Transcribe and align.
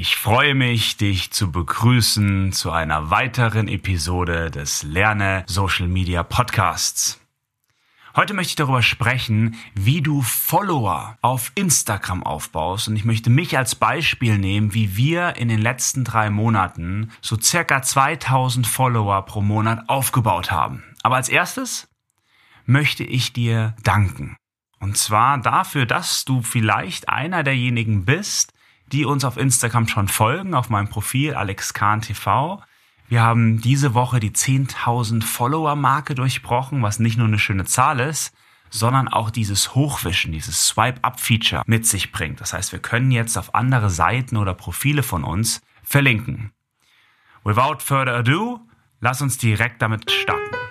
Ich 0.00 0.14
freue 0.14 0.54
mich, 0.54 0.96
dich 0.96 1.32
zu 1.32 1.50
begrüßen 1.50 2.52
zu 2.52 2.70
einer 2.70 3.10
weiteren 3.10 3.66
Episode 3.66 4.48
des 4.48 4.84
Lerne 4.84 5.42
Social 5.48 5.88
Media 5.88 6.22
Podcasts. 6.22 7.18
Heute 8.14 8.32
möchte 8.32 8.50
ich 8.52 8.54
darüber 8.54 8.82
sprechen, 8.82 9.56
wie 9.74 10.00
du 10.00 10.22
Follower 10.22 11.18
auf 11.20 11.50
Instagram 11.56 12.22
aufbaust. 12.22 12.86
Und 12.86 12.94
ich 12.94 13.04
möchte 13.04 13.28
mich 13.28 13.58
als 13.58 13.74
Beispiel 13.74 14.38
nehmen, 14.38 14.72
wie 14.72 14.96
wir 14.96 15.34
in 15.34 15.48
den 15.48 15.60
letzten 15.60 16.04
drei 16.04 16.30
Monaten 16.30 17.10
so 17.20 17.36
circa 17.36 17.82
2000 17.82 18.68
Follower 18.68 19.22
pro 19.22 19.40
Monat 19.40 19.88
aufgebaut 19.88 20.52
haben. 20.52 20.84
Aber 21.02 21.16
als 21.16 21.28
erstes 21.28 21.88
möchte 22.66 23.02
ich 23.02 23.32
dir 23.32 23.74
danken. 23.82 24.36
Und 24.78 24.96
zwar 24.96 25.38
dafür, 25.38 25.86
dass 25.86 26.24
du 26.24 26.42
vielleicht 26.42 27.08
einer 27.08 27.42
derjenigen 27.42 28.04
bist, 28.04 28.52
die 28.92 29.04
uns 29.04 29.24
auf 29.24 29.36
Instagram 29.36 29.88
schon 29.88 30.08
folgen, 30.08 30.54
auf 30.54 30.70
meinem 30.70 30.88
Profil 30.88 31.34
Alex 31.34 31.74
Kahn 31.74 32.00
TV. 32.00 32.62
Wir 33.08 33.22
haben 33.22 33.60
diese 33.60 33.94
Woche 33.94 34.20
die 34.20 34.30
10.000 34.30 35.22
Follower-Marke 35.22 36.14
durchbrochen, 36.14 36.82
was 36.82 36.98
nicht 36.98 37.16
nur 37.16 37.26
eine 37.26 37.38
schöne 37.38 37.64
Zahl 37.64 38.00
ist, 38.00 38.34
sondern 38.70 39.08
auch 39.08 39.30
dieses 39.30 39.74
Hochwischen, 39.74 40.32
dieses 40.32 40.66
Swipe-Up-Feature 40.66 41.62
mit 41.66 41.86
sich 41.86 42.12
bringt. 42.12 42.40
Das 42.40 42.52
heißt, 42.52 42.72
wir 42.72 42.80
können 42.80 43.10
jetzt 43.10 43.38
auf 43.38 43.54
andere 43.54 43.90
Seiten 43.90 44.36
oder 44.36 44.54
Profile 44.54 45.02
von 45.02 45.24
uns 45.24 45.62
verlinken. 45.82 46.52
Without 47.44 47.78
further 47.78 48.16
ado, 48.16 48.60
lass 49.00 49.22
uns 49.22 49.38
direkt 49.38 49.80
damit 49.80 50.10
starten. 50.10 50.67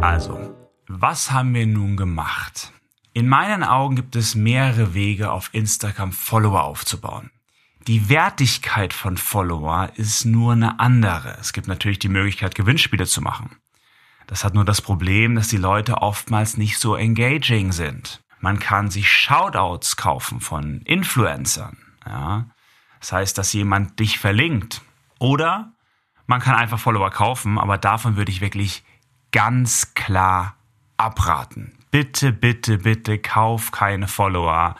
Also, 0.00 0.56
was 0.88 1.30
haben 1.30 1.52
wir 1.52 1.66
nun 1.66 1.98
gemacht? 1.98 2.72
In 3.12 3.28
meinen 3.28 3.62
Augen 3.62 3.96
gibt 3.96 4.16
es 4.16 4.34
mehrere 4.34 4.94
Wege, 4.94 5.30
auf 5.30 5.50
Instagram 5.52 6.12
Follower 6.12 6.62
aufzubauen. 6.62 7.30
Die 7.86 8.08
Wertigkeit 8.08 8.94
von 8.94 9.18
Follower 9.18 9.90
ist 9.96 10.24
nur 10.24 10.52
eine 10.52 10.80
andere. 10.80 11.36
Es 11.38 11.52
gibt 11.52 11.68
natürlich 11.68 11.98
die 11.98 12.08
Möglichkeit, 12.08 12.54
Gewinnspiele 12.54 13.06
zu 13.06 13.20
machen. 13.20 13.56
Das 14.26 14.42
hat 14.42 14.54
nur 14.54 14.64
das 14.64 14.80
Problem, 14.80 15.34
dass 15.34 15.48
die 15.48 15.58
Leute 15.58 15.98
oftmals 15.98 16.56
nicht 16.56 16.78
so 16.78 16.94
engaging 16.96 17.72
sind. 17.72 18.22
Man 18.38 18.58
kann 18.58 18.90
sich 18.90 19.10
Shoutouts 19.10 19.96
kaufen 19.96 20.40
von 20.40 20.80
Influencern. 20.82 21.76
Ja? 22.06 22.46
Das 23.00 23.12
heißt, 23.12 23.36
dass 23.36 23.52
jemand 23.52 24.00
dich 24.00 24.18
verlinkt. 24.18 24.80
Oder 25.18 25.74
man 26.26 26.40
kann 26.40 26.54
einfach 26.54 26.78
Follower 26.78 27.10
kaufen, 27.10 27.58
aber 27.58 27.76
davon 27.76 28.16
würde 28.16 28.30
ich 28.30 28.40
wirklich 28.40 28.82
ganz 29.32 29.94
klar 29.94 30.56
abraten. 30.96 31.72
Bitte, 31.90 32.32
bitte, 32.32 32.78
bitte 32.78 33.18
kauf 33.18 33.72
keine 33.72 34.06
Follower, 34.06 34.76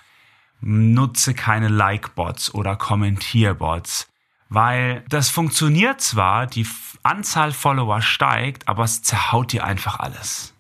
nutze 0.61 1.35
keine 1.35 1.69
Like-Bots 1.69 2.55
oder 2.55 2.77
Kommentierbots, 2.77 4.09
weil 4.49 5.05
das 5.09 5.29
funktioniert 5.29 6.01
zwar, 6.01 6.47
die 6.47 6.67
Anzahl 7.03 7.53
Follower 7.53 8.03
steigt, 8.03 8.69
aber 8.69 8.85
es 8.85 9.03
zerhaut 9.03 9.53
dir 9.53 9.65
einfach 9.65 9.99
alles. 9.99 10.55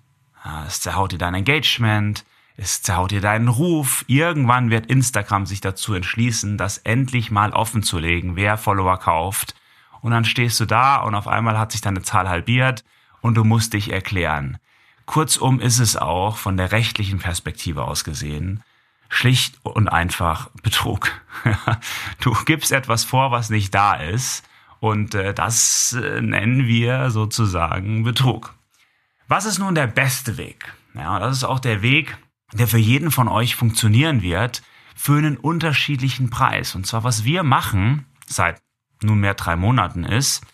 Es 0.66 0.80
zerhaut 0.80 1.12
dir 1.12 1.18
dein 1.18 1.34
Engagement, 1.34 2.24
es 2.56 2.82
zerhaut 2.82 3.10
dir 3.10 3.20
deinen 3.20 3.48
Ruf. 3.48 4.04
Irgendwann 4.06 4.70
wird 4.70 4.86
Instagram 4.86 5.46
sich 5.46 5.60
dazu 5.60 5.94
entschließen, 5.94 6.56
das 6.56 6.78
endlich 6.78 7.30
mal 7.30 7.52
offen 7.52 7.82
zu 7.82 7.98
legen, 7.98 8.36
wer 8.36 8.56
Follower 8.56 8.98
kauft. 8.98 9.54
Und 10.00 10.12
dann 10.12 10.24
stehst 10.24 10.58
du 10.60 10.64
da 10.64 10.96
und 10.96 11.14
auf 11.14 11.28
einmal 11.28 11.58
hat 11.58 11.72
sich 11.72 11.82
deine 11.82 12.02
Zahl 12.02 12.28
halbiert 12.28 12.84
und 13.20 13.34
du 13.34 13.44
musst 13.44 13.72
dich 13.72 13.92
erklären. 13.92 14.58
Kurzum 15.06 15.60
ist 15.60 15.78
es 15.78 15.96
auch 15.96 16.36
von 16.36 16.56
der 16.56 16.72
rechtlichen 16.72 17.18
Perspektive 17.18 17.84
aus 17.84 18.04
gesehen 18.04 18.62
schlicht 19.10 19.58
und 19.64 19.88
einfach 19.88 20.50
Betrug. 20.62 21.10
du 22.20 22.32
gibst 22.44 22.72
etwas 22.72 23.04
vor, 23.04 23.30
was 23.32 23.50
nicht 23.50 23.74
da 23.74 23.94
ist 23.94 24.48
und 24.78 25.14
äh, 25.14 25.34
das 25.34 25.92
äh, 26.00 26.22
nennen 26.22 26.66
wir 26.66 27.10
sozusagen 27.10 28.04
Betrug. 28.04 28.54
Was 29.28 29.44
ist 29.44 29.58
nun 29.58 29.74
der 29.74 29.86
beste 29.86 30.38
Weg? 30.38 30.72
Ja, 30.94 31.18
das 31.18 31.38
ist 31.38 31.44
auch 31.44 31.60
der 31.60 31.82
Weg, 31.82 32.16
der 32.52 32.66
für 32.66 32.78
jeden 32.78 33.10
von 33.10 33.28
euch 33.28 33.56
funktionieren 33.56 34.22
wird, 34.22 34.62
für 34.96 35.18
einen 35.18 35.36
unterschiedlichen 35.36 36.30
Preis. 36.30 36.74
Und 36.74 36.86
zwar, 36.86 37.04
was 37.04 37.24
wir 37.24 37.42
machen 37.42 38.06
seit 38.26 38.60
nunmehr 39.02 39.34
drei 39.34 39.56
Monaten 39.56 40.04
ist, 40.04 40.44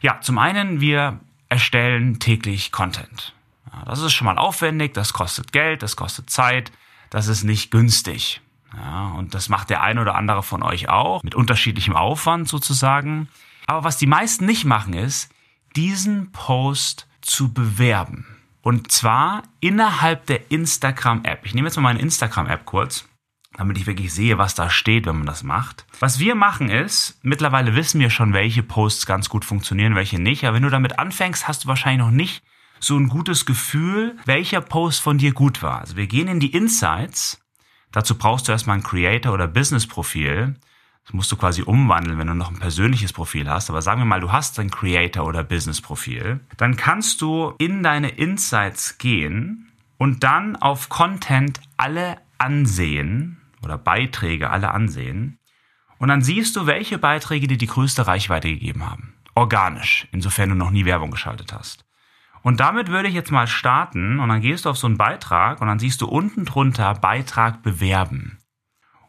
ja, 0.00 0.20
zum 0.20 0.38
einen, 0.38 0.80
wir 0.80 1.20
erstellen 1.50 2.18
täglich 2.18 2.72
Content. 2.72 3.34
Ja, 3.70 3.84
das 3.84 4.00
ist 4.00 4.14
schon 4.14 4.24
mal 4.24 4.38
aufwendig, 4.38 4.94
das 4.94 5.12
kostet 5.12 5.52
Geld, 5.52 5.82
das 5.82 5.96
kostet 5.96 6.30
Zeit, 6.30 6.72
das 7.10 7.26
ist 7.26 7.44
nicht 7.44 7.70
günstig. 7.70 8.40
Ja, 8.74 9.08
und 9.08 9.34
das 9.34 9.48
macht 9.48 9.68
der 9.68 9.82
ein 9.82 9.98
oder 9.98 10.14
andere 10.14 10.42
von 10.42 10.62
euch 10.62 10.88
auch, 10.88 11.22
mit 11.22 11.34
unterschiedlichem 11.34 11.96
Aufwand 11.96 12.48
sozusagen. 12.48 13.28
Aber 13.66 13.84
was 13.84 13.98
die 13.98 14.06
meisten 14.06 14.46
nicht 14.46 14.64
machen, 14.64 14.94
ist, 14.94 15.30
diesen 15.76 16.32
Post 16.32 17.08
zu 17.20 17.52
bewerben. 17.52 18.26
Und 18.62 18.92
zwar 18.92 19.42
innerhalb 19.60 20.26
der 20.26 20.50
Instagram-App. 20.50 21.44
Ich 21.44 21.54
nehme 21.54 21.68
jetzt 21.68 21.76
mal 21.76 21.82
meine 21.82 22.00
Instagram-App 22.00 22.64
kurz 22.64 23.08
damit 23.60 23.76
ich 23.76 23.86
wirklich 23.86 24.10
sehe, 24.14 24.38
was 24.38 24.54
da 24.54 24.70
steht, 24.70 25.04
wenn 25.04 25.18
man 25.18 25.26
das 25.26 25.42
macht. 25.42 25.84
Was 26.00 26.18
wir 26.18 26.34
machen 26.34 26.70
ist, 26.70 27.18
mittlerweile 27.22 27.76
wissen 27.76 28.00
wir 28.00 28.08
schon, 28.08 28.32
welche 28.32 28.62
Posts 28.62 29.04
ganz 29.04 29.28
gut 29.28 29.44
funktionieren, 29.44 29.94
welche 29.94 30.18
nicht. 30.18 30.44
Aber 30.44 30.56
wenn 30.56 30.62
du 30.62 30.70
damit 30.70 30.98
anfängst, 30.98 31.46
hast 31.46 31.64
du 31.64 31.68
wahrscheinlich 31.68 32.00
noch 32.00 32.10
nicht 32.10 32.42
so 32.78 32.96
ein 32.96 33.08
gutes 33.08 33.44
Gefühl, 33.44 34.16
welcher 34.24 34.62
Post 34.62 35.02
von 35.02 35.18
dir 35.18 35.34
gut 35.34 35.62
war. 35.62 35.82
Also 35.82 35.96
wir 35.96 36.06
gehen 36.06 36.26
in 36.26 36.40
die 36.40 36.54
Insights. 36.54 37.38
Dazu 37.92 38.16
brauchst 38.16 38.48
du 38.48 38.52
erstmal 38.52 38.78
ein 38.78 38.82
Creator- 38.82 39.34
oder 39.34 39.46
Business-Profil. 39.46 40.56
Das 41.04 41.12
musst 41.12 41.30
du 41.30 41.36
quasi 41.36 41.60
umwandeln, 41.60 42.18
wenn 42.18 42.28
du 42.28 42.34
noch 42.34 42.50
ein 42.50 42.60
persönliches 42.60 43.12
Profil 43.12 43.46
hast. 43.46 43.68
Aber 43.68 43.82
sagen 43.82 44.00
wir 44.00 44.06
mal, 44.06 44.20
du 44.20 44.32
hast 44.32 44.58
ein 44.58 44.70
Creator- 44.70 45.26
oder 45.26 45.44
Business-Profil. 45.44 46.40
Dann 46.56 46.76
kannst 46.76 47.20
du 47.20 47.52
in 47.58 47.82
deine 47.82 48.08
Insights 48.08 48.96
gehen 48.96 49.70
und 49.98 50.24
dann 50.24 50.56
auf 50.56 50.88
Content 50.88 51.60
alle 51.76 52.16
ansehen 52.38 53.39
oder 53.62 53.78
Beiträge 53.78 54.50
alle 54.50 54.72
ansehen. 54.72 55.38
Und 55.98 56.08
dann 56.08 56.22
siehst 56.22 56.56
du, 56.56 56.66
welche 56.66 56.98
Beiträge 56.98 57.46
dir 57.46 57.58
die 57.58 57.66
größte 57.66 58.06
Reichweite 58.06 58.48
gegeben 58.48 58.88
haben. 58.88 59.14
Organisch, 59.34 60.08
insofern 60.12 60.50
du 60.50 60.54
noch 60.54 60.70
nie 60.70 60.84
Werbung 60.84 61.10
geschaltet 61.10 61.52
hast. 61.52 61.84
Und 62.42 62.60
damit 62.60 62.88
würde 62.88 63.08
ich 63.08 63.14
jetzt 63.14 63.30
mal 63.30 63.46
starten 63.46 64.18
und 64.18 64.28
dann 64.28 64.40
gehst 64.40 64.64
du 64.64 64.70
auf 64.70 64.78
so 64.78 64.86
einen 64.86 64.96
Beitrag 64.96 65.60
und 65.60 65.68
dann 65.68 65.78
siehst 65.78 66.00
du 66.00 66.06
unten 66.06 66.46
drunter 66.46 66.94
Beitrag 66.94 67.62
bewerben. 67.62 68.38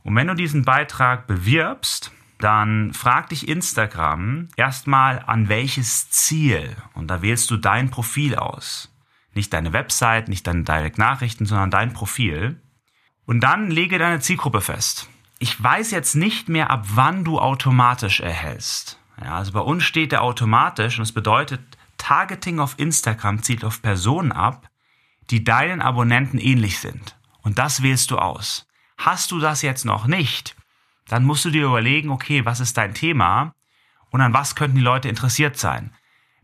Und 0.04 0.16
wenn 0.16 0.28
du 0.28 0.36
diesen 0.36 0.66
Beitrag 0.66 1.28
bewirbst, 1.28 2.12
dann 2.40 2.92
fragt 2.94 3.32
dich 3.32 3.48
Instagram 3.48 4.50
erstmal 4.58 5.24
an 5.26 5.48
welches 5.48 6.10
Ziel 6.10 6.76
und 6.94 7.08
da 7.08 7.22
wählst 7.22 7.50
du 7.52 7.58
dein 7.58 7.90
Profil 7.90 8.36
aus. 8.36 8.94
Nicht 9.34 9.54
deine 9.54 9.72
Website, 9.74 10.28
nicht 10.28 10.46
deine 10.48 10.64
Direct 10.64 10.98
Nachrichten, 10.98 11.46
sondern 11.46 11.72
dein 11.72 11.94
Profil. 11.94 12.62
Und 13.32 13.40
dann 13.40 13.72
lege 13.72 13.98
deine 13.98 14.20
Zielgruppe 14.20 14.60
fest. 14.60 15.08
Ich 15.40 15.64
weiß 15.64 15.92
jetzt 15.92 16.16
nicht 16.16 16.50
mehr, 16.50 16.70
ab 16.70 16.84
wann 16.96 17.24
du 17.24 17.40
automatisch 17.40 18.20
erhältst. 18.20 19.00
Ja, 19.24 19.38
also 19.38 19.54
bei 19.54 19.62
uns 19.62 19.86
steht 19.86 20.12
der 20.12 20.22
automatisch 20.22 20.98
und 20.98 21.04
das 21.04 21.14
bedeutet, 21.14 21.62
Targeting 21.98 22.60
auf 22.60 22.74
Instagram 22.78 23.42
zielt 23.42 23.64
auf 23.64 23.82
Personen 23.82 24.34
ab, 24.34 24.70
die 25.30 25.46
deinen 25.46 25.82
Abonnenten 25.82 26.40
ähnlich 26.40 26.80
sind. 26.80 27.16
Und 27.42 27.58
das 27.58 27.82
wählst 27.82 28.12
du 28.12 28.18
aus. 28.18 28.68
Hast 28.98 29.32
du 29.32 29.40
das 29.40 29.62
jetzt 29.62 29.86
noch 29.86 30.08
nicht, 30.08 30.58
dann 31.08 31.24
musst 31.24 31.46
du 31.46 31.52
dir 31.52 31.68
überlegen, 31.68 32.10
okay, 32.10 32.44
was 32.44 32.60
ist 32.60 32.78
dein 32.78 32.94
Thema 32.94 33.56
und 34.10 34.20
an 34.20 34.34
was 34.34 34.56
könnten 34.56 34.76
die 34.76 34.84
Leute 34.84 35.08
interessiert 35.08 35.56
sein? 35.56 35.94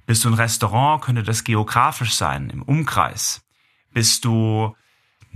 Bist 0.06 0.24
du 0.24 0.30
ein 0.30 0.36
Restaurant, 0.36 1.04
könnte 1.04 1.24
das 1.24 1.44
geografisch 1.44 2.14
sein, 2.14 2.50
im 2.50 2.62
Umkreis. 2.62 3.46
Bist 3.92 4.24
du 4.24 4.74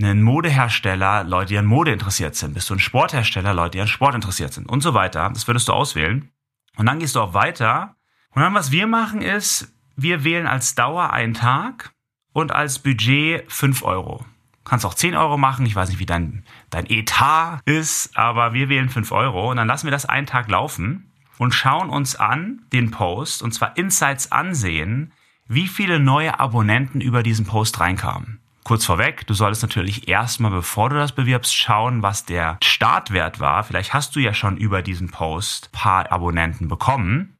ein 0.00 0.22
Modehersteller, 0.22 1.24
Leute, 1.24 1.48
die 1.48 1.58
an 1.58 1.66
Mode 1.66 1.92
interessiert 1.92 2.34
sind. 2.34 2.54
Bist 2.54 2.70
du 2.70 2.74
ein 2.74 2.80
Sporthersteller, 2.80 3.54
Leute, 3.54 3.72
die 3.72 3.80
an 3.80 3.88
Sport 3.88 4.14
interessiert 4.14 4.52
sind 4.52 4.68
und 4.68 4.80
so 4.80 4.94
weiter. 4.94 5.30
Das 5.32 5.46
würdest 5.46 5.68
du 5.68 5.72
auswählen. 5.72 6.30
Und 6.76 6.86
dann 6.86 6.98
gehst 6.98 7.16
du 7.16 7.20
auch 7.20 7.34
weiter. 7.34 7.96
Und 8.30 8.42
dann, 8.42 8.54
was 8.54 8.72
wir 8.72 8.86
machen, 8.86 9.20
ist, 9.20 9.72
wir 9.96 10.24
wählen 10.24 10.46
als 10.46 10.74
Dauer 10.74 11.12
einen 11.12 11.34
Tag 11.34 11.92
und 12.32 12.52
als 12.52 12.78
Budget 12.78 13.44
fünf 13.52 13.82
Euro. 13.82 14.24
Du 14.64 14.70
kannst 14.70 14.86
auch 14.86 14.94
zehn 14.94 15.16
Euro 15.16 15.36
machen. 15.36 15.66
Ich 15.66 15.76
weiß 15.76 15.88
nicht, 15.88 15.98
wie 15.98 16.06
dein, 16.06 16.44
dein 16.70 16.88
Etat 16.88 17.60
ist, 17.64 18.16
aber 18.16 18.54
wir 18.54 18.68
wählen 18.68 18.88
fünf 18.88 19.12
Euro 19.12 19.50
und 19.50 19.56
dann 19.56 19.68
lassen 19.68 19.86
wir 19.86 19.90
das 19.90 20.06
einen 20.06 20.26
Tag 20.26 20.48
laufen 20.48 21.12
und 21.38 21.52
schauen 21.52 21.90
uns 21.90 22.16
an 22.16 22.62
den 22.72 22.90
Post 22.90 23.42
und 23.42 23.52
zwar 23.52 23.76
Insights 23.76 24.32
ansehen, 24.32 25.12
wie 25.48 25.66
viele 25.66 25.98
neue 25.98 26.38
Abonnenten 26.38 27.00
über 27.00 27.22
diesen 27.22 27.44
Post 27.44 27.80
reinkamen. 27.80 28.41
Kurz 28.64 28.84
vorweg, 28.84 29.26
du 29.26 29.34
solltest 29.34 29.62
natürlich 29.62 30.08
erstmal, 30.08 30.52
bevor 30.52 30.90
du 30.90 30.96
das 30.96 31.12
bewirbst, 31.12 31.54
schauen, 31.54 32.02
was 32.02 32.24
der 32.24 32.58
Startwert 32.62 33.40
war. 33.40 33.64
Vielleicht 33.64 33.92
hast 33.92 34.14
du 34.14 34.20
ja 34.20 34.34
schon 34.34 34.56
über 34.56 34.82
diesen 34.82 35.10
Post 35.10 35.72
paar 35.72 36.12
Abonnenten 36.12 36.68
bekommen. 36.68 37.38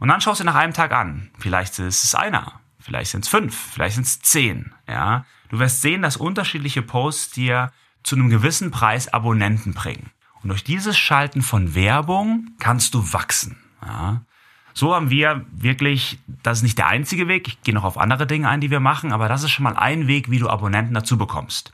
Und 0.00 0.08
dann 0.08 0.20
schaust 0.20 0.40
du 0.40 0.44
nach 0.44 0.56
einem 0.56 0.72
Tag 0.72 0.92
an. 0.92 1.30
Vielleicht 1.38 1.78
ist 1.78 2.02
es 2.02 2.14
einer, 2.14 2.60
vielleicht 2.80 3.12
sind 3.12 3.24
es 3.24 3.28
fünf, 3.28 3.56
vielleicht 3.72 3.94
sind 3.94 4.06
es 4.06 4.20
zehn. 4.20 4.74
Ja, 4.88 5.24
du 5.48 5.58
wirst 5.58 5.80
sehen, 5.82 6.02
dass 6.02 6.16
unterschiedliche 6.16 6.82
Posts 6.82 7.30
dir 7.30 7.72
zu 8.02 8.16
einem 8.16 8.28
gewissen 8.28 8.70
Preis 8.70 9.08
Abonnenten 9.08 9.74
bringen. 9.74 10.10
Und 10.42 10.50
durch 10.50 10.64
dieses 10.64 10.96
Schalten 10.96 11.42
von 11.42 11.74
Werbung 11.74 12.50
kannst 12.58 12.94
du 12.94 13.12
wachsen. 13.12 13.58
Ja. 13.84 14.22
So 14.78 14.94
haben 14.94 15.10
wir 15.10 15.44
wirklich, 15.50 16.20
das 16.44 16.58
ist 16.58 16.62
nicht 16.62 16.78
der 16.78 16.86
einzige 16.86 17.26
Weg, 17.26 17.48
ich 17.48 17.62
gehe 17.62 17.74
noch 17.74 17.82
auf 17.82 17.98
andere 17.98 18.28
Dinge 18.28 18.48
ein, 18.48 18.60
die 18.60 18.70
wir 18.70 18.78
machen, 18.78 19.10
aber 19.10 19.28
das 19.28 19.42
ist 19.42 19.50
schon 19.50 19.64
mal 19.64 19.76
ein 19.76 20.06
Weg, 20.06 20.30
wie 20.30 20.38
du 20.38 20.48
Abonnenten 20.48 20.94
dazu 20.94 21.18
bekommst. 21.18 21.72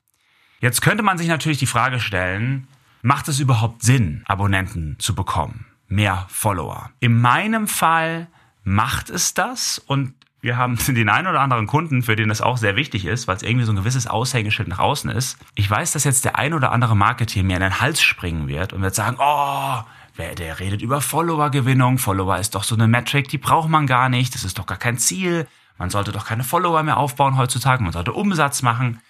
Jetzt 0.61 0.81
könnte 0.81 1.03
man 1.03 1.19
sich 1.19 1.29
natürlich 1.29 1.59
die 1.59 1.67
Frage 1.67 2.01
stellen, 2.01 2.67
macht 3.03 3.29
es 3.29 3.41
überhaupt 3.41 3.83
Sinn, 3.83 4.23
Abonnenten 4.25 4.97
zu 4.99 5.15
bekommen? 5.15 5.67
Mehr 5.87 6.25
Follower? 6.31 6.93
In 7.01 7.21
meinem 7.21 7.69
Fall 7.69 8.27
macht 8.63 9.11
es 9.11 9.35
das 9.35 9.79
und 9.79 10.15
wir 10.41 10.57
haben 10.57 10.79
den 10.89 11.11
einen 11.11 11.27
oder 11.27 11.43
anderen 11.43 11.67
Kunden, 11.67 12.03
für 12.03 12.17
den 12.17 12.31
das 12.31 12.41
auch 12.41 12.57
sehr 12.57 12.75
wichtig 12.75 13.05
ist, 13.05 13.29
weil 13.29 13.37
es 13.37 13.43
irgendwie 13.43 13.67
so 13.67 13.73
ein 13.73 13.77
gewisses 13.77 14.07
Aushängeschild 14.07 14.69
nach 14.69 14.79
außen 14.79 15.11
ist. 15.11 15.37
Ich 15.57 15.71
weiß, 15.71 15.93
dass 15.93 16.05
jetzt 16.05 16.25
der 16.25 16.39
ein 16.39 16.55
oder 16.55 16.73
andere 16.73 16.97
Marketeer 16.97 17.45
mir 17.45 17.57
in 17.57 17.63
den 17.63 17.81
Hals 17.83 18.01
springen 18.01 18.49
wird 18.49 18.73
und 18.73 18.81
wird 18.81 18.95
sagen, 18.95 19.19
oh, 19.21 19.83
Wer, 20.17 20.35
der 20.35 20.61
redet 20.61 20.81
über 20.81 21.01
Follower-Gewinnung. 21.01 21.99
Follower 21.99 22.39
ist 22.39 22.55
doch 22.55 22.65
so 22.65 22.77
eine 22.77 22.87
Metric, 22.87 23.29
die 23.29 23.39
braucht 23.39 23.69
man 23.69 23.87
gar 23.87 24.09
nicht. 24.09 24.35
Das 24.35 24.45
ist 24.45 24.59
doch 24.59 24.67
gar 24.67 24.79
kein 24.79 24.97
Ziel. 24.97 25.49
Man 25.77 25.91
sollte 25.91 26.13
doch 26.13 26.25
keine 26.25 26.45
Follower 26.45 26.83
mehr 26.85 26.99
aufbauen 26.99 27.37
heutzutage. 27.37 27.83
Man 27.83 27.93
sollte 27.93 28.13
Umsatz 28.13 28.63
machen. 28.63 29.01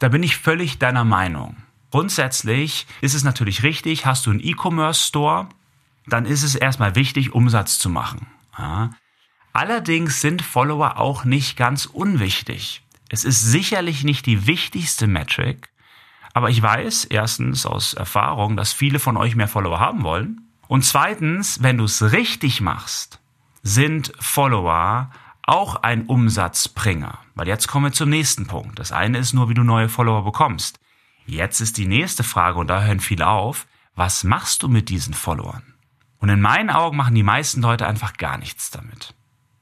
Da 0.00 0.08
bin 0.08 0.22
ich 0.22 0.36
völlig 0.36 0.78
deiner 0.78 1.04
Meinung. 1.04 1.56
Grundsätzlich 1.90 2.86
ist 3.00 3.14
es 3.14 3.24
natürlich 3.24 3.62
richtig, 3.62 4.06
hast 4.06 4.26
du 4.26 4.30
einen 4.30 4.40
E-Commerce-Store, 4.40 5.48
dann 6.06 6.24
ist 6.24 6.42
es 6.42 6.54
erstmal 6.54 6.94
wichtig, 6.94 7.34
Umsatz 7.34 7.78
zu 7.78 7.90
machen. 7.90 8.26
Ja. 8.58 8.90
Allerdings 9.52 10.20
sind 10.20 10.42
Follower 10.42 10.98
auch 10.98 11.24
nicht 11.24 11.56
ganz 11.56 11.86
unwichtig. 11.86 12.82
Es 13.08 13.24
ist 13.24 13.42
sicherlich 13.42 14.04
nicht 14.04 14.26
die 14.26 14.46
wichtigste 14.46 15.08
Metric, 15.08 15.68
aber 16.32 16.50
ich 16.50 16.62
weiß 16.62 17.06
erstens 17.06 17.66
aus 17.66 17.94
Erfahrung, 17.94 18.56
dass 18.56 18.72
viele 18.72 18.98
von 18.98 19.16
euch 19.16 19.36
mehr 19.36 19.48
Follower 19.48 19.80
haben 19.80 20.02
wollen. 20.02 20.48
Und 20.68 20.84
zweitens, 20.84 21.62
wenn 21.62 21.78
du 21.78 21.84
es 21.84 22.12
richtig 22.12 22.60
machst, 22.60 23.20
sind 23.62 24.12
Follower 24.20 25.10
auch 25.42 25.76
ein 25.76 26.06
Umsatzbringer. 26.06 27.18
Weil 27.34 27.48
jetzt 27.48 27.66
kommen 27.66 27.86
wir 27.86 27.92
zum 27.92 28.10
nächsten 28.10 28.46
Punkt. 28.46 28.78
Das 28.78 28.92
eine 28.92 29.18
ist 29.18 29.32
nur, 29.32 29.48
wie 29.48 29.54
du 29.54 29.64
neue 29.64 29.88
Follower 29.88 30.24
bekommst. 30.24 30.78
Jetzt 31.26 31.60
ist 31.60 31.76
die 31.76 31.86
nächste 31.86 32.22
Frage, 32.22 32.58
und 32.58 32.68
da 32.68 32.82
hören 32.82 33.00
viele 33.00 33.26
auf, 33.26 33.66
was 33.94 34.24
machst 34.24 34.62
du 34.62 34.68
mit 34.68 34.88
diesen 34.88 35.14
Followern? 35.14 35.74
Und 36.18 36.28
in 36.28 36.40
meinen 36.40 36.70
Augen 36.70 36.96
machen 36.96 37.14
die 37.14 37.22
meisten 37.22 37.62
Leute 37.62 37.86
einfach 37.86 38.16
gar 38.16 38.38
nichts 38.38 38.70
damit. 38.70 39.14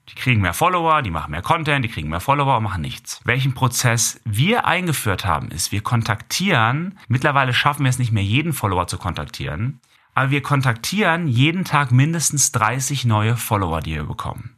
Die 0.09 0.15
kriegen 0.15 0.41
mehr 0.41 0.55
Follower, 0.55 1.03
die 1.03 1.11
machen 1.11 1.33
mehr 1.33 1.43
Content, 1.43 1.85
die 1.85 1.89
kriegen 1.89 2.09
mehr 2.09 2.21
Follower 2.21 2.57
und 2.57 2.63
machen 2.65 2.81
nichts. 2.81 3.21
Welchen 3.25 3.55
Prozess 3.55 4.21
wir 4.25 4.67
eingeführt 4.67 5.25
haben, 5.25 5.51
ist, 5.51 5.71
wir 5.71 5.83
kontaktieren, 5.83 6.99
mittlerweile 7.09 7.53
schaffen 7.53 7.85
wir 7.85 7.91
es 7.91 7.99
nicht 7.99 8.13
mehr, 8.13 8.23
jeden 8.23 8.53
Follower 8.53 8.87
zu 8.87 8.97
kontaktieren, 8.97 9.81
aber 10.15 10.31
wir 10.31 10.43
kontaktieren 10.43 11.29
jeden 11.29 11.65
Tag 11.65 11.93
mindestens 11.93 12.53
30 12.53 13.05
neue 13.05 13.37
Follower, 13.37 13.81
die 13.81 13.95
wir 13.95 14.05
bekommen. 14.05 14.55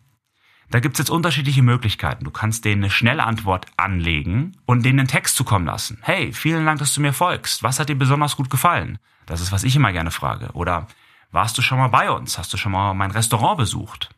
Da 0.70 0.78
gibt's 0.78 1.00
jetzt 1.00 1.10
unterschiedliche 1.10 1.62
Möglichkeiten. 1.62 2.24
Du 2.24 2.30
kannst 2.30 2.64
denen 2.64 2.84
eine 2.84 2.90
schnelle 2.90 3.24
Antwort 3.24 3.66
anlegen 3.76 4.56
und 4.66 4.84
denen 4.84 5.00
einen 5.00 5.08
Text 5.08 5.34
zukommen 5.34 5.66
lassen. 5.66 5.98
Hey, 6.02 6.32
vielen 6.32 6.64
Dank, 6.64 6.78
dass 6.78 6.94
du 6.94 7.00
mir 7.00 7.12
folgst. 7.12 7.64
Was 7.64 7.80
hat 7.80 7.88
dir 7.88 7.98
besonders 7.98 8.36
gut 8.36 8.50
gefallen? 8.50 8.98
Das 9.26 9.40
ist, 9.40 9.50
was 9.50 9.64
ich 9.64 9.74
immer 9.74 9.92
gerne 9.92 10.12
frage. 10.12 10.50
Oder 10.52 10.86
warst 11.32 11.58
du 11.58 11.62
schon 11.62 11.78
mal 11.78 11.88
bei 11.88 12.10
uns? 12.10 12.38
Hast 12.38 12.52
du 12.52 12.56
schon 12.56 12.70
mal 12.70 12.94
mein 12.94 13.10
Restaurant 13.10 13.58
besucht? 13.58 14.10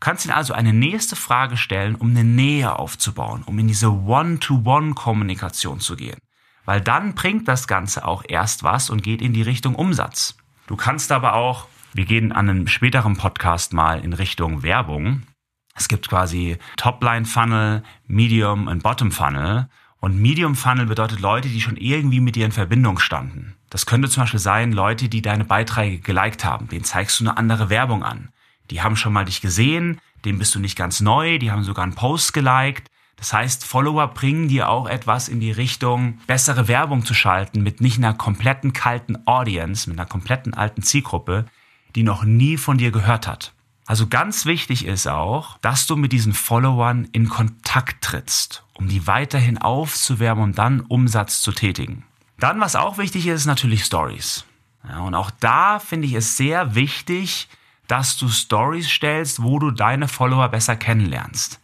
Du 0.00 0.04
kannst 0.04 0.24
ihn 0.26 0.30
also 0.30 0.54
eine 0.54 0.72
nächste 0.72 1.16
Frage 1.16 1.56
stellen, 1.56 1.96
um 1.96 2.10
eine 2.10 2.22
Nähe 2.22 2.78
aufzubauen, 2.78 3.42
um 3.46 3.58
in 3.58 3.66
diese 3.66 3.90
One-to-One-Kommunikation 3.90 5.80
zu 5.80 5.96
gehen. 5.96 6.18
Weil 6.64 6.80
dann 6.80 7.16
bringt 7.16 7.48
das 7.48 7.66
Ganze 7.66 8.06
auch 8.06 8.22
erst 8.28 8.62
was 8.62 8.90
und 8.90 9.02
geht 9.02 9.20
in 9.20 9.32
die 9.32 9.42
Richtung 9.42 9.74
Umsatz. 9.74 10.36
Du 10.68 10.76
kannst 10.76 11.10
aber 11.10 11.34
auch, 11.34 11.66
wir 11.94 12.04
gehen 12.04 12.30
an 12.30 12.48
einem 12.48 12.68
späteren 12.68 13.16
Podcast 13.16 13.72
mal 13.72 14.04
in 14.04 14.12
Richtung 14.12 14.62
Werbung. 14.62 15.24
Es 15.74 15.88
gibt 15.88 16.08
quasi 16.08 16.58
Topline-Funnel, 16.76 17.82
Medium 18.06 18.68
und 18.68 18.84
Bottom-Funnel. 18.84 19.68
Und 19.98 20.20
Medium-Funnel 20.20 20.86
bedeutet 20.86 21.18
Leute, 21.18 21.48
die 21.48 21.60
schon 21.60 21.76
irgendwie 21.76 22.20
mit 22.20 22.36
dir 22.36 22.46
in 22.46 22.52
Verbindung 22.52 23.00
standen. 23.00 23.56
Das 23.68 23.84
könnte 23.84 24.08
zum 24.08 24.22
Beispiel 24.22 24.38
sein, 24.38 24.70
Leute, 24.70 25.08
die 25.08 25.22
deine 25.22 25.44
Beiträge 25.44 25.98
geliked 25.98 26.44
haben. 26.44 26.68
Denen 26.68 26.84
zeigst 26.84 27.18
du 27.18 27.24
eine 27.24 27.36
andere 27.36 27.68
Werbung 27.68 28.04
an. 28.04 28.28
Die 28.70 28.82
haben 28.82 28.96
schon 28.96 29.12
mal 29.12 29.24
dich 29.24 29.40
gesehen, 29.40 30.00
dem 30.24 30.38
bist 30.38 30.54
du 30.54 30.58
nicht 30.58 30.76
ganz 30.76 31.00
neu, 31.00 31.38
die 31.38 31.50
haben 31.50 31.64
sogar 31.64 31.84
einen 31.84 31.94
Post 31.94 32.32
geliked. 32.32 32.88
Das 33.16 33.32
heißt, 33.32 33.64
Follower 33.64 34.08
bringen 34.08 34.48
dir 34.48 34.68
auch 34.68 34.88
etwas 34.88 35.28
in 35.28 35.40
die 35.40 35.50
Richtung, 35.50 36.20
bessere 36.26 36.68
Werbung 36.68 37.04
zu 37.04 37.14
schalten 37.14 37.62
mit 37.62 37.80
nicht 37.80 37.98
einer 37.98 38.14
kompletten 38.14 38.72
kalten 38.72 39.26
Audience, 39.26 39.88
mit 39.90 39.98
einer 39.98 40.08
kompletten 40.08 40.54
alten 40.54 40.82
Zielgruppe, 40.82 41.46
die 41.96 42.02
noch 42.02 42.22
nie 42.24 42.56
von 42.56 42.78
dir 42.78 42.92
gehört 42.92 43.26
hat. 43.26 43.52
Also 43.86 44.06
ganz 44.06 44.44
wichtig 44.44 44.84
ist 44.84 45.08
auch, 45.08 45.56
dass 45.62 45.86
du 45.86 45.96
mit 45.96 46.12
diesen 46.12 46.34
Followern 46.34 47.08
in 47.12 47.28
Kontakt 47.30 48.04
trittst, 48.04 48.62
um 48.74 48.86
die 48.86 49.06
weiterhin 49.06 49.56
aufzuwärmen 49.56 50.44
und 50.44 50.58
dann 50.58 50.82
Umsatz 50.82 51.40
zu 51.40 51.52
tätigen. 51.52 52.04
Dann, 52.38 52.60
was 52.60 52.76
auch 52.76 52.98
wichtig 52.98 53.26
ist, 53.26 53.46
natürlich 53.46 53.84
Stories. 53.84 54.44
Ja, 54.86 55.00
und 55.00 55.14
auch 55.14 55.30
da 55.30 55.78
finde 55.78 56.06
ich 56.06 56.14
es 56.14 56.36
sehr 56.36 56.74
wichtig, 56.74 57.48
dass 57.88 58.16
du 58.16 58.28
Stories 58.28 58.88
stellst, 58.88 59.42
wo 59.42 59.58
du 59.58 59.70
deine 59.70 60.06
Follower 60.06 60.48
besser 60.48 60.76
kennenlernst. 60.76 61.60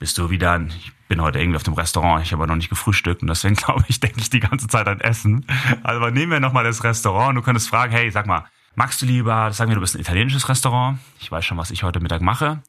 Bist 0.00 0.18
du 0.18 0.30
wieder, 0.30 0.60
ich 0.60 0.92
bin 1.06 1.20
heute 1.20 1.38
irgendwie 1.38 1.56
auf 1.56 1.62
dem 1.62 1.74
Restaurant, 1.74 2.24
ich 2.24 2.32
habe 2.32 2.46
noch 2.46 2.56
nicht 2.56 2.70
gefrühstückt 2.70 3.22
und 3.22 3.28
deswegen 3.28 3.54
glaube 3.54 3.84
ich, 3.86 4.00
denke 4.00 4.20
ich 4.20 4.30
die 4.30 4.40
ganze 4.40 4.66
Zeit 4.66 4.88
an 4.88 5.00
Essen. 5.00 5.46
Also 5.82 6.08
nehmen 6.08 6.32
wir 6.32 6.40
nochmal 6.40 6.64
das 6.64 6.82
Restaurant 6.82 7.30
und 7.30 7.34
du 7.36 7.42
könntest 7.42 7.68
fragen, 7.68 7.92
hey, 7.92 8.10
sag 8.10 8.26
mal, 8.26 8.44
magst 8.74 9.00
du 9.02 9.06
lieber, 9.06 9.52
sagen 9.52 9.70
wir, 9.70 9.76
du 9.76 9.80
bist 9.80 9.94
ein 9.94 10.00
italienisches 10.00 10.48
Restaurant, 10.48 10.98
ich 11.20 11.30
weiß 11.30 11.44
schon, 11.44 11.58
was 11.58 11.70
ich 11.70 11.84
heute 11.84 12.00
Mittag 12.00 12.22
mache, 12.22 12.62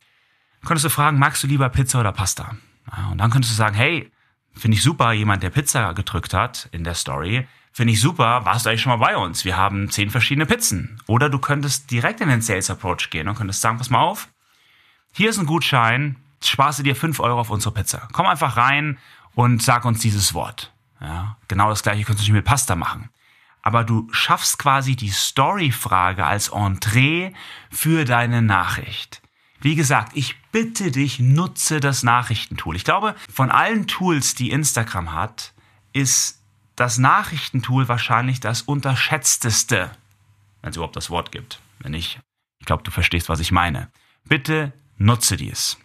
könntest 0.66 0.86
du 0.86 0.90
fragen, 0.90 1.18
magst 1.18 1.42
du 1.44 1.48
lieber 1.48 1.70
Pizza 1.70 2.00
oder 2.00 2.12
Pasta? 2.12 2.56
Und 3.10 3.18
dann 3.18 3.32
könntest 3.32 3.54
du 3.54 3.58
sagen, 3.58 3.76
hey, 3.76 4.12
finde 4.54 4.76
ich 4.76 4.84
super, 4.84 5.12
jemand, 5.14 5.44
der 5.44 5.50
Pizza 5.50 5.94
gedrückt 5.94 6.34
hat 6.34 6.70
in 6.72 6.84
der 6.84 6.94
Story, 6.94 7.48
Finde 7.76 7.92
ich 7.92 8.00
super, 8.00 8.46
warst 8.46 8.66
du 8.66 8.70
eigentlich 8.70 8.84
schon 8.84 8.98
mal 8.98 9.06
bei 9.06 9.18
uns? 9.18 9.44
Wir 9.44 9.58
haben 9.58 9.92
zehn 9.92 10.10
verschiedene 10.10 10.46
Pizzen. 10.46 10.98
Oder 11.08 11.30
du 11.30 11.40
könntest 11.40 11.92
direkt 11.92 12.22
in 12.22 12.30
den 12.30 12.42
Sales 12.42 12.70
Approach 12.70 13.10
gehen 13.10 13.28
und 13.28 13.36
könntest 13.36 13.60
sagen, 13.60 13.78
pass 13.78 13.90
mal 13.90 14.00
auf, 14.00 14.30
hier 15.12 15.30
ist 15.30 15.40
ein 15.40 15.46
Gutschein, 15.46 16.16
sparst 16.42 16.80
du 16.80 16.84
dir 16.84 16.96
fünf 16.96 17.20
Euro 17.20 17.38
auf 17.38 17.50
unsere 17.50 17.74
Pizza. 17.74 18.08
Komm 18.14 18.28
einfach 18.28 18.56
rein 18.56 18.98
und 19.34 19.62
sag 19.62 19.84
uns 19.84 20.00
dieses 20.00 20.34
Wort. 20.34 20.72
Ja, 21.02 21.36
genau 21.50 21.68
das 21.68 21.84
gleiche 21.84 22.06
könntest 22.06 22.30
du 22.30 22.32
mit 22.32 22.46
Pasta 22.46 22.78
machen. 22.78 23.10
Aber 23.62 23.84
du 23.84 24.08
schaffst 24.14 24.58
quasi 24.58 24.96
die 24.96 25.10
Story-Frage 25.10 26.26
als 26.26 26.48
Entree 26.48 27.34
für 27.72 28.06
deine 28.06 28.42
Nachricht. 28.42 29.22
Wie 29.60 29.76
gesagt, 29.76 30.14
ich 30.16 30.42
bitte 30.54 30.92
dich, 30.92 31.20
nutze 31.20 31.82
das 31.82 32.04
Nachrichtentool. 32.04 32.78
Ich 32.78 32.86
glaube, 32.86 33.16
von 33.30 33.52
allen 33.52 33.86
Tools, 33.86 34.34
die 34.34 34.52
Instagram 34.52 35.12
hat, 35.12 35.54
ist 35.92 36.35
das 36.76 36.98
Nachrichtentool 36.98 37.88
wahrscheinlich 37.88 38.40
das 38.40 38.62
unterschätzteste, 38.62 39.92
wenn 40.62 40.70
es 40.70 40.76
überhaupt 40.76 40.96
das 40.96 41.10
Wort 41.10 41.32
gibt. 41.32 41.60
Wenn 41.80 41.92
nicht, 41.92 42.20
ich 42.60 42.66
glaube, 42.66 42.84
du 42.84 42.92
verstehst, 42.92 43.30
was 43.30 43.40
ich 43.40 43.52
meine. 43.52 43.90
Bitte 44.26 44.74
nutze 44.98 45.38
dies. 45.38 45.78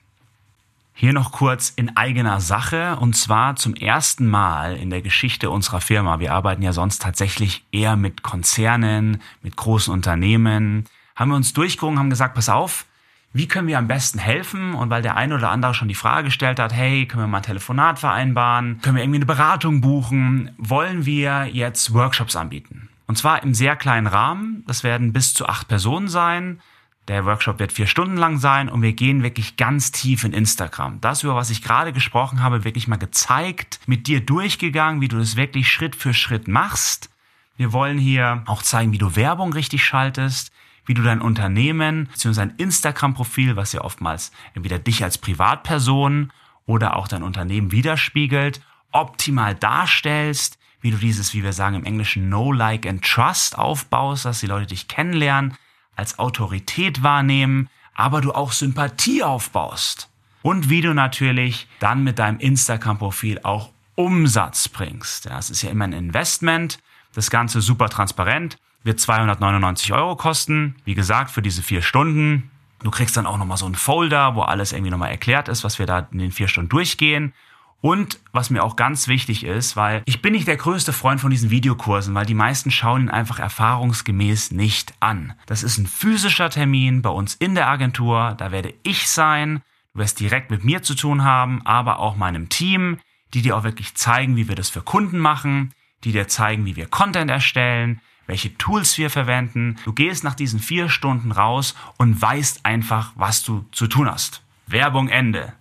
Hier 0.92 1.12
noch 1.12 1.32
kurz 1.32 1.70
in 1.70 1.96
eigener 1.96 2.40
Sache 2.40 2.96
und 2.96 3.16
zwar 3.16 3.56
zum 3.56 3.74
ersten 3.74 4.26
Mal 4.26 4.76
in 4.76 4.90
der 4.90 5.00
Geschichte 5.00 5.48
unserer 5.48 5.80
Firma. 5.80 6.20
Wir 6.20 6.34
arbeiten 6.34 6.62
ja 6.62 6.72
sonst 6.72 7.00
tatsächlich 7.00 7.64
eher 7.72 7.96
mit 7.96 8.22
Konzernen, 8.22 9.22
mit 9.40 9.56
großen 9.56 9.92
Unternehmen. 9.92 10.84
Haben 11.16 11.30
wir 11.30 11.36
uns 11.36 11.54
durchgerungen, 11.54 11.98
haben 11.98 12.10
gesagt, 12.10 12.34
pass 12.34 12.50
auf, 12.50 12.84
wie 13.32 13.46
können 13.46 13.68
wir 13.68 13.78
am 13.78 13.86
besten 13.86 14.18
helfen? 14.18 14.74
Und 14.74 14.90
weil 14.90 15.02
der 15.02 15.16
eine 15.16 15.34
oder 15.34 15.50
andere 15.50 15.74
schon 15.74 15.88
die 15.88 15.94
Frage 15.94 16.24
gestellt 16.26 16.58
hat, 16.58 16.72
hey, 16.72 17.06
können 17.06 17.22
wir 17.22 17.28
mal 17.28 17.38
ein 17.38 17.42
Telefonat 17.44 17.98
vereinbaren? 17.98 18.80
Können 18.82 18.96
wir 18.96 19.02
irgendwie 19.02 19.18
eine 19.18 19.26
Beratung 19.26 19.80
buchen? 19.80 20.50
Wollen 20.58 21.06
wir 21.06 21.46
jetzt 21.46 21.94
Workshops 21.94 22.34
anbieten? 22.34 22.88
Und 23.06 23.16
zwar 23.16 23.42
im 23.42 23.54
sehr 23.54 23.76
kleinen 23.76 24.06
Rahmen. 24.06 24.64
Das 24.66 24.84
werden 24.84 25.12
bis 25.12 25.34
zu 25.34 25.46
acht 25.46 25.68
Personen 25.68 26.08
sein. 26.08 26.60
Der 27.08 27.24
Workshop 27.24 27.58
wird 27.58 27.72
vier 27.72 27.88
Stunden 27.88 28.16
lang 28.16 28.38
sein 28.38 28.68
und 28.68 28.82
wir 28.82 28.92
gehen 28.92 29.24
wirklich 29.24 29.56
ganz 29.56 29.90
tief 29.90 30.22
in 30.22 30.32
Instagram. 30.32 31.00
Das, 31.00 31.24
über 31.24 31.34
was 31.34 31.50
ich 31.50 31.62
gerade 31.62 31.92
gesprochen 31.92 32.42
habe, 32.42 32.62
wirklich 32.62 32.86
mal 32.86 32.96
gezeigt, 32.96 33.80
mit 33.86 34.06
dir 34.06 34.20
durchgegangen, 34.20 35.00
wie 35.00 35.08
du 35.08 35.18
das 35.18 35.34
wirklich 35.34 35.68
Schritt 35.70 35.96
für 35.96 36.14
Schritt 36.14 36.46
machst. 36.46 37.10
Wir 37.56 37.72
wollen 37.72 37.98
hier 37.98 38.44
auch 38.46 38.62
zeigen, 38.62 38.92
wie 38.92 38.98
du 38.98 39.16
Werbung 39.16 39.52
richtig 39.52 39.84
schaltest, 39.84 40.52
wie 40.90 40.94
du 40.94 41.02
dein 41.02 41.20
Unternehmen 41.20 42.08
bzw. 42.08 42.40
ein 42.40 42.54
Instagram-Profil, 42.56 43.54
was 43.54 43.72
ja 43.72 43.82
oftmals 43.82 44.32
entweder 44.54 44.80
dich 44.80 45.04
als 45.04 45.18
Privatperson 45.18 46.32
oder 46.66 46.96
auch 46.96 47.06
dein 47.06 47.22
Unternehmen 47.22 47.70
widerspiegelt, 47.70 48.60
optimal 48.90 49.54
darstellst, 49.54 50.58
wie 50.80 50.90
du 50.90 50.96
dieses, 50.96 51.32
wie 51.32 51.44
wir 51.44 51.52
sagen 51.52 51.76
im 51.76 51.84
Englischen, 51.84 52.26
Know, 52.26 52.50
Like 52.50 52.88
and 52.88 53.04
Trust 53.04 53.56
aufbaust, 53.56 54.24
dass 54.24 54.40
die 54.40 54.48
Leute 54.48 54.66
dich 54.66 54.88
kennenlernen, 54.88 55.56
als 55.94 56.18
Autorität 56.18 57.04
wahrnehmen, 57.04 57.70
aber 57.94 58.20
du 58.20 58.32
auch 58.32 58.50
Sympathie 58.50 59.22
aufbaust. 59.22 60.10
Und 60.42 60.70
wie 60.70 60.80
du 60.80 60.92
natürlich 60.92 61.68
dann 61.78 62.02
mit 62.02 62.18
deinem 62.18 62.40
Instagram-Profil 62.40 63.42
auch 63.44 63.70
Umsatz 63.94 64.68
bringst. 64.68 65.26
Ja, 65.26 65.38
es 65.38 65.50
ist 65.50 65.62
ja 65.62 65.70
immer 65.70 65.84
ein 65.84 65.92
Investment. 65.92 66.80
Das 67.14 67.30
Ganze 67.30 67.60
super 67.60 67.88
transparent. 67.88 68.58
Wird 68.82 69.00
299 69.00 69.92
Euro 69.92 70.16
kosten. 70.16 70.76
Wie 70.84 70.94
gesagt, 70.94 71.30
für 71.30 71.42
diese 71.42 71.62
vier 71.62 71.82
Stunden. 71.82 72.50
Du 72.82 72.90
kriegst 72.90 73.16
dann 73.16 73.26
auch 73.26 73.36
nochmal 73.36 73.58
so 73.58 73.66
einen 73.66 73.74
Folder, 73.74 74.34
wo 74.34 74.42
alles 74.42 74.72
irgendwie 74.72 74.90
nochmal 74.90 75.10
erklärt 75.10 75.48
ist, 75.48 75.64
was 75.64 75.78
wir 75.78 75.86
da 75.86 76.08
in 76.12 76.18
den 76.18 76.32
vier 76.32 76.48
Stunden 76.48 76.70
durchgehen. 76.70 77.34
Und 77.82 78.20
was 78.32 78.50
mir 78.50 78.62
auch 78.62 78.76
ganz 78.76 79.08
wichtig 79.08 79.44
ist, 79.44 79.74
weil 79.74 80.02
ich 80.04 80.20
bin 80.20 80.34
nicht 80.34 80.46
der 80.46 80.58
größte 80.58 80.92
Freund 80.92 81.20
von 81.20 81.30
diesen 81.30 81.50
Videokursen, 81.50 82.14
weil 82.14 82.26
die 82.26 82.34
meisten 82.34 82.70
schauen 82.70 83.02
ihn 83.02 83.08
einfach 83.08 83.38
erfahrungsgemäß 83.38 84.50
nicht 84.50 84.92
an. 85.00 85.32
Das 85.46 85.62
ist 85.62 85.78
ein 85.78 85.86
physischer 85.86 86.50
Termin 86.50 87.00
bei 87.00 87.08
uns 87.08 87.34
in 87.34 87.54
der 87.54 87.68
Agentur, 87.68 88.34
da 88.36 88.52
werde 88.52 88.74
ich 88.82 89.08
sein, 89.08 89.62
du 89.94 90.00
wirst 90.00 90.20
direkt 90.20 90.50
mit 90.50 90.62
mir 90.62 90.82
zu 90.82 90.94
tun 90.94 91.24
haben, 91.24 91.64
aber 91.64 92.00
auch 92.00 92.16
meinem 92.16 92.50
Team, 92.50 92.98
die 93.32 93.40
dir 93.40 93.56
auch 93.56 93.64
wirklich 93.64 93.94
zeigen, 93.94 94.36
wie 94.36 94.48
wir 94.48 94.56
das 94.56 94.68
für 94.68 94.82
Kunden 94.82 95.18
machen, 95.18 95.72
die 96.04 96.12
dir 96.12 96.28
zeigen, 96.28 96.66
wie 96.66 96.76
wir 96.76 96.86
Content 96.86 97.30
erstellen, 97.30 98.02
welche 98.30 98.56
Tools 98.56 98.96
wir 98.96 99.10
verwenden. 99.10 99.76
Du 99.84 99.92
gehst 99.92 100.22
nach 100.22 100.34
diesen 100.34 100.60
vier 100.60 100.88
Stunden 100.88 101.32
raus 101.32 101.74
und 101.98 102.22
weißt 102.22 102.64
einfach, 102.64 103.12
was 103.16 103.42
du 103.42 103.64
zu 103.72 103.88
tun 103.88 104.08
hast. 104.08 104.42
Werbung 104.68 105.08
Ende. 105.08 105.52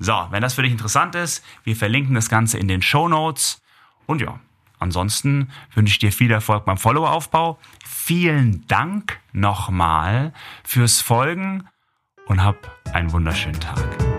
So, 0.00 0.26
wenn 0.30 0.42
das 0.42 0.54
für 0.54 0.62
dich 0.62 0.72
interessant 0.72 1.14
ist, 1.14 1.44
wir 1.62 1.76
verlinken 1.76 2.16
das 2.16 2.28
Ganze 2.28 2.58
in 2.58 2.66
den 2.66 2.82
Show 2.82 3.08
Notes. 3.08 3.62
Und 4.06 4.20
ja, 4.20 4.40
ansonsten 4.80 5.50
wünsche 5.74 5.92
ich 5.92 5.98
dir 6.00 6.10
viel 6.10 6.32
Erfolg 6.32 6.64
beim 6.64 6.76
Follower-Aufbau. 6.76 7.56
Vielen 7.86 8.66
Dank 8.66 9.20
nochmal 9.32 10.32
fürs 10.64 11.00
Folgen 11.00 11.68
und 12.26 12.42
hab 12.42 12.76
einen 12.92 13.12
wunderschönen 13.12 13.60
Tag. 13.60 14.17